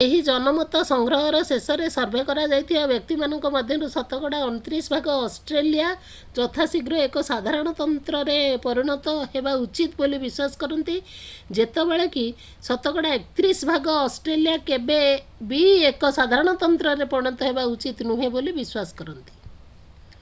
ଏହି 0.03 0.19
ଜନମତ 0.27 0.79
ସଂଗ୍ରହର 0.89 1.39
ଶେଷରେ 1.47 1.87
ସର୍ଭେ 1.95 2.21
କରାଯାଇଥିବା 2.29 2.85
ବ୍ୟକ୍ତିମାନଙ୍କ 2.91 3.49
ମଧ୍ୟରୁ 3.55 3.89
ଶତକଡ଼ା 3.95 4.39
29 4.45 4.87
ଭାଗ 4.93 5.17
ଅଷ୍ଟ୍ରେଲିଆ 5.25 5.89
ଯଥାଶୀଘ୍ର 6.39 7.03
ଏକ 7.07 7.23
ସାଧାରଣତନ୍ତ୍ରରେ 7.27 8.37
ପରିଣତ 8.63 9.13
ହେବା 9.35 9.53
ଉଚିତ 9.65 9.99
ବୋଲି 10.01 10.21
ବିଶ୍ୱାସ 10.25 10.63
କରନ୍ତି 10.63 10.97
ଯେତେବେଳେ 11.59 12.09
କି 12.15 12.25
ଶତକଡ଼ା 12.69 13.13
31 13.41 13.63
ଭାଗ 13.71 13.99
ଅଷ୍ଟ୍ରେଲିଆ 14.07 14.55
କେବେ 14.71 14.99
ବି 15.53 15.61
ଏକ 15.91 16.13
ସାଧାରଣତନ୍ତ୍ରରେ 16.17 17.09
ପରିଣତ 17.15 17.51
ହେବା 17.51 17.69
ଉଚିତ 17.75 18.11
ନୁହେଁ 18.13 18.33
ବୋଲି 18.37 18.57
ବିଶ୍ୱାସ 18.59 18.99
କରନ୍ତି 19.03 19.39